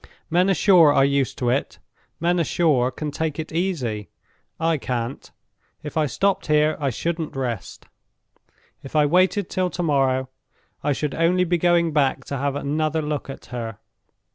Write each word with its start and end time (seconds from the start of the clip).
Men 0.31 0.49
ashore 0.49 0.91
are 0.91 1.05
used 1.05 1.37
to 1.37 1.51
it; 1.51 1.77
men 2.19 2.39
ashore 2.39 2.89
can 2.89 3.11
take 3.11 3.37
it 3.37 3.51
easy. 3.51 4.09
I 4.59 4.79
can't. 4.79 5.29
If 5.83 5.95
I 5.95 6.07
stopped 6.07 6.47
here 6.47 6.75
I 6.79 6.89
shouldn't 6.89 7.35
rest. 7.35 7.85
If 8.81 8.95
I 8.95 9.05
waited 9.05 9.47
till 9.47 9.69
to 9.69 9.83
morrow, 9.83 10.27
I 10.83 10.91
should 10.91 11.13
only 11.13 11.43
be 11.43 11.59
going 11.59 11.93
back 11.93 12.23
to 12.25 12.37
have 12.39 12.55
another 12.55 13.03
look 13.03 13.29
at 13.29 13.45
her. 13.53 13.77